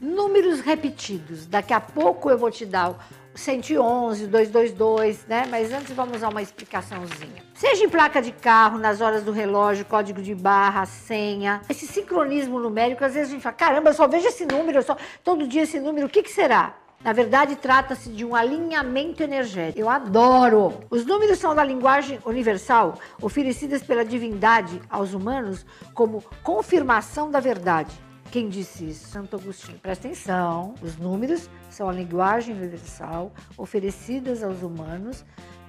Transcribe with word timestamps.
Números 0.00 0.60
repetidos. 0.60 1.46
Daqui 1.46 1.72
a 1.72 1.80
pouco 1.80 2.30
eu 2.30 2.36
vou 2.36 2.50
te 2.50 2.66
dar 2.66 2.90
o 2.90 2.96
111, 3.34 4.26
222, 4.26 5.26
né? 5.26 5.46
Mas 5.50 5.72
antes 5.72 5.92
vamos 5.92 6.22
a 6.22 6.28
uma 6.28 6.42
explicaçãozinha. 6.42 7.42
Seja 7.54 7.84
em 7.84 7.88
placa 7.88 8.20
de 8.20 8.32
carro, 8.32 8.78
nas 8.78 9.00
horas 9.00 9.22
do 9.24 9.32
relógio, 9.32 9.84
código 9.84 10.20
de 10.20 10.34
barra, 10.34 10.84
senha. 10.84 11.60
Esse 11.68 11.86
sincronismo 11.86 12.58
numérico, 12.58 13.04
às 13.04 13.14
vezes 13.14 13.30
a 13.30 13.32
gente 13.32 13.42
fala, 13.42 13.54
caramba, 13.54 13.90
eu 13.90 13.94
só 13.94 14.06
vejo 14.06 14.26
esse 14.26 14.44
número, 14.44 14.78
eu 14.78 14.82
só 14.82 14.96
todo 15.24 15.46
dia 15.46 15.62
esse 15.62 15.80
número, 15.80 16.06
o 16.06 16.10
que, 16.10 16.22
que 16.22 16.30
será? 16.30 16.74
Na 17.02 17.12
verdade, 17.12 17.56
trata-se 17.56 18.10
de 18.10 18.24
um 18.24 18.34
alinhamento 18.34 19.22
energético. 19.22 19.78
Eu 19.78 19.88
adoro! 19.88 20.80
Os 20.90 21.06
números 21.06 21.38
são 21.38 21.54
da 21.54 21.62
linguagem 21.62 22.18
universal, 22.24 22.98
oferecidas 23.22 23.82
pela 23.82 24.04
divindade 24.04 24.80
aos 24.90 25.14
humanos 25.14 25.64
como 25.94 26.24
confirmação 26.42 27.30
da 27.30 27.38
verdade. 27.38 27.94
Quem 28.30 28.48
disse 28.48 28.88
isso? 28.88 29.08
Santo 29.08 29.36
Agostinho. 29.36 29.78
Presta 29.78 30.08
atenção, 30.08 30.74
os 30.82 30.96
números 30.96 31.48
são 31.70 31.88
a 31.88 31.92
linguagem 31.92 32.54
universal 32.54 33.32
oferecidas 33.56 34.42
aos 34.42 34.62
humanos 34.62 35.24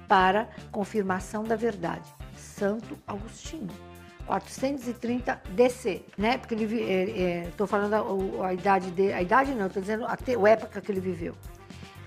para 0.06 0.48
confirmação 0.72 1.44
da 1.44 1.56
verdade. 1.56 2.08
Santo 2.36 2.98
Agostinho. 3.06 3.68
430 4.26 5.40
DC, 5.52 6.04
né? 6.18 6.36
Porque 6.36 6.54
ele 6.54 6.64
estou 7.48 7.64
é, 7.64 7.66
é, 7.66 7.70
falando 7.70 7.94
a, 7.94 8.48
a, 8.48 8.54
idade 8.54 8.90
de, 8.90 9.10
a 9.12 9.22
idade 9.22 9.54
não, 9.54 9.66
estou 9.66 9.80
dizendo 9.80 10.04
a, 10.04 10.12
a 10.12 10.48
época 10.50 10.80
que 10.80 10.92
ele 10.92 11.00
viveu. 11.00 11.34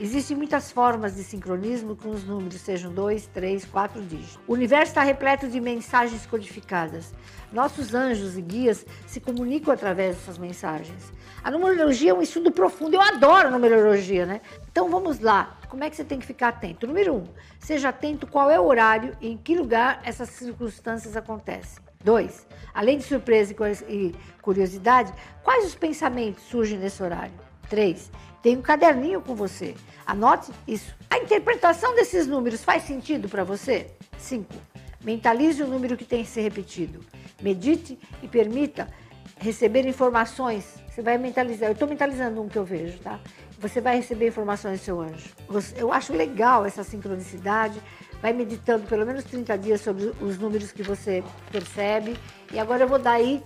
Existem 0.03 0.35
muitas 0.35 0.71
formas 0.71 1.15
de 1.15 1.23
sincronismo 1.23 1.95
com 1.95 2.09
os 2.09 2.23
números, 2.23 2.59
sejam 2.59 2.91
dois, 2.91 3.27
três, 3.27 3.65
quatro 3.65 4.01
dígitos. 4.01 4.39
O 4.47 4.53
universo 4.53 4.87
está 4.87 5.03
repleto 5.03 5.47
de 5.47 5.61
mensagens 5.61 6.25
codificadas. 6.25 7.13
Nossos 7.53 7.93
anjos 7.93 8.35
e 8.35 8.41
guias 8.41 8.83
se 9.05 9.19
comunicam 9.19 9.71
através 9.71 10.15
dessas 10.15 10.39
mensagens. 10.39 11.13
A 11.43 11.51
numerologia 11.51 12.09
é 12.09 12.13
um 12.15 12.21
estudo 12.23 12.51
profundo. 12.51 12.95
Eu 12.95 13.01
adoro 13.01 13.51
numerologia, 13.51 14.25
né? 14.25 14.41
Então 14.71 14.89
vamos 14.89 15.19
lá. 15.19 15.59
Como 15.69 15.83
é 15.83 15.89
que 15.91 15.95
você 15.95 16.03
tem 16.03 16.17
que 16.17 16.25
ficar 16.25 16.47
atento? 16.47 16.87
Número 16.87 17.13
um, 17.13 17.27
seja 17.59 17.89
atento 17.89 18.25
qual 18.25 18.49
é 18.49 18.59
o 18.59 18.65
horário 18.65 19.15
e 19.21 19.29
em 19.29 19.37
que 19.37 19.55
lugar 19.55 20.01
essas 20.03 20.29
circunstâncias 20.29 21.15
acontecem. 21.15 21.83
Dois, 22.03 22.47
além 22.73 22.97
de 22.97 23.03
surpresa 23.03 23.53
e 23.87 24.15
curiosidade, 24.41 25.13
quais 25.43 25.63
os 25.63 25.75
pensamentos 25.75 26.41
surgem 26.45 26.79
nesse 26.79 27.03
horário? 27.03 27.50
Três, 27.71 28.11
tem 28.43 28.57
um 28.57 28.61
caderninho 28.61 29.21
com 29.21 29.33
você. 29.33 29.75
Anote 30.05 30.51
isso. 30.67 30.93
A 31.09 31.17
interpretação 31.17 31.95
desses 31.95 32.27
números 32.27 32.65
faz 32.65 32.83
sentido 32.83 33.29
para 33.29 33.45
você? 33.45 33.87
Cinco, 34.17 34.53
mentalize 35.01 35.63
o 35.63 35.67
número 35.67 35.95
que 35.95 36.03
tem 36.03 36.21
que 36.21 36.29
ser 36.29 36.41
repetido. 36.41 36.99
Medite 37.41 37.97
e 38.21 38.27
permita 38.27 38.89
receber 39.37 39.87
informações. 39.87 40.75
Você 40.89 41.01
vai 41.01 41.17
mentalizar. 41.17 41.69
Eu 41.69 41.71
estou 41.71 41.87
mentalizando 41.87 42.41
um 42.41 42.49
que 42.49 42.57
eu 42.57 42.65
vejo, 42.65 42.99
tá? 42.99 43.21
Você 43.57 43.79
vai 43.79 43.95
receber 43.95 44.27
informações 44.27 44.81
do 44.81 44.83
seu 44.83 44.99
anjo. 44.99 45.29
Eu 45.77 45.93
acho 45.93 46.11
legal 46.11 46.65
essa 46.65 46.83
sincronicidade 46.83 47.81
vai 48.21 48.33
meditando 48.33 48.85
pelo 48.85 49.05
menos 49.05 49.23
30 49.23 49.57
dias 49.57 49.79
sobre 49.79 50.11
os 50.19 50.37
números 50.37 50.73
que 50.73 50.83
você 50.83 51.23
percebe. 51.49 52.17
E 52.51 52.59
agora 52.59 52.83
eu 52.83 52.87
vou 52.89 52.99
dar 52.99 53.13
aí 53.13 53.41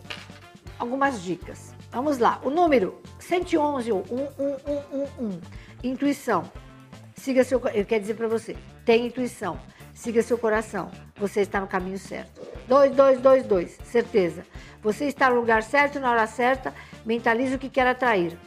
algumas 0.80 1.22
dicas. 1.22 1.76
Vamos 1.92 2.17
lá. 2.17 2.42
O 2.44 2.50
número 2.50 3.00
111 3.28 3.92
ou 3.92 4.04
11111. 4.09 5.42
Intuição. 5.84 6.52
Siga 7.16 7.44
seu, 7.44 7.59
eu 7.73 7.86
quero 7.86 8.02
dizer 8.02 8.16
para 8.16 8.28
você, 8.28 8.56
tem 8.86 9.08
intuição. 9.08 9.59
Siga 9.94 10.22
seu 10.22 10.38
coração. 10.38 10.92
Você 11.17 11.42
está 11.42 11.62
no 11.62 11.67
caminho 11.67 11.98
certo. 11.98 12.42
2222, 12.67 13.80
certeza. 13.86 14.45
Você 14.84 15.06
está 15.06 15.30
no 15.30 15.38
lugar 15.38 15.64
certo 15.64 16.00
na 16.00 16.12
hora 16.12 16.28
certa. 16.28 16.73
Mentalize 17.06 17.56
o 17.56 17.59
que 17.59 17.70
quer 17.70 17.88
atrair. 17.88 18.38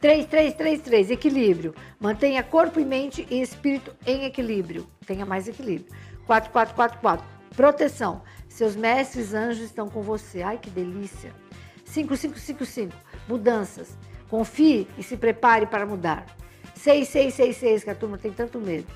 3, 0.00 0.26
3, 0.26 0.54
3, 0.54 0.80
3, 0.80 1.10
equilíbrio. 1.10 1.74
Mantenha 1.98 2.42
corpo 2.42 2.78
e 2.78 2.84
mente 2.84 3.26
e 3.28 3.42
espírito 3.42 3.94
em 4.06 4.24
equilíbrio. 4.24 4.88
Tenha 5.04 5.26
mais 5.26 5.48
equilíbrio. 5.48 5.92
4, 6.24 6.50
4, 6.52 6.74
4, 6.74 6.98
4. 7.00 7.26
Proteção. 7.56 8.22
Seus 8.48 8.76
mestres 8.76 9.34
anjos 9.34 9.64
estão 9.64 9.88
com 9.88 10.02
você. 10.02 10.42
Ai, 10.42 10.58
que 10.58 10.70
delícia. 10.70 11.34
5, 11.94 12.16
5, 12.16 12.38
5, 12.40 12.64
5. 12.64 12.92
Mudanças. 13.28 13.96
Confie 14.28 14.88
e 14.98 15.02
se 15.04 15.16
prepare 15.16 15.64
para 15.64 15.86
mudar. 15.86 16.26
6, 16.74 17.08
6, 17.08 17.34
6, 17.34 17.56
6, 17.56 17.84
que 17.84 17.90
a 17.90 17.94
turma 17.94 18.18
tem 18.18 18.32
tanto 18.32 18.58
medo. 18.58 18.88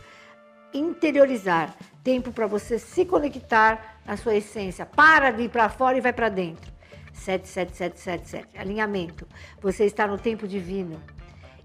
Interiorizar. 0.74 1.76
Tempo 2.02 2.32
para 2.32 2.48
você 2.48 2.76
se 2.76 3.04
conectar 3.04 4.00
na 4.04 4.16
sua 4.16 4.34
essência. 4.34 4.84
Para 4.84 5.30
de 5.30 5.42
ir 5.44 5.48
para 5.48 5.68
fora 5.68 5.96
e 5.96 6.00
vai 6.00 6.12
para 6.12 6.28
dentro. 6.28 6.72
77777. 7.12 8.58
Alinhamento. 8.58 9.28
Você 9.62 9.84
está 9.84 10.04
no 10.08 10.18
tempo 10.18 10.48
divino. 10.48 11.00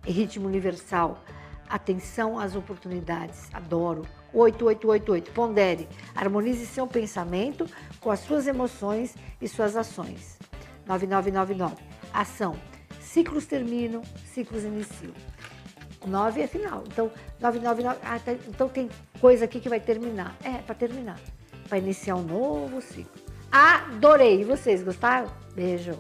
Ritmo 0.06 0.46
universal. 0.46 1.24
Atenção 1.68 2.38
às 2.38 2.56
oportunidades. 2.56 3.50
Adoro. 3.52 4.06
8888. 4.34 5.32
Pondere. 5.32 5.90
Harmonize 6.14 6.68
seu 6.68 6.86
pensamento 6.86 7.66
com 8.00 8.12
as 8.12 8.20
suas 8.20 8.46
emoções 8.46 9.16
e 9.42 9.48
suas 9.48 9.76
ações. 9.76 10.38
9999. 10.86 11.76
Ação. 12.14 12.56
Ciclos 13.00 13.46
terminam, 13.46 14.02
ciclos 14.34 14.64
iniciam. 14.64 15.14
9 16.06 16.42
é 16.42 16.48
final. 16.48 16.84
Então, 16.88 17.12
999. 17.40 18.00
Ah, 18.04 18.20
tá, 18.20 18.34
então 18.34 18.68
tem 18.68 18.90
coisa 19.20 19.46
aqui 19.46 19.60
que 19.60 19.70
vai 19.70 19.80
terminar. 19.80 20.36
É, 20.44 20.58
para 20.58 20.76
terminar. 20.76 21.20
Para 21.70 21.78
iniciar 21.78 22.16
um 22.16 22.24
novo 22.24 22.82
ciclo. 22.82 23.22
Adorei. 23.52 24.42
E 24.42 24.44
vocês 24.44 24.84
gostaram? 24.84 25.32
Beijo. 25.56 25.98